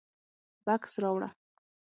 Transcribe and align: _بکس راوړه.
_بکس 0.65 0.91
راوړه. 1.03 1.29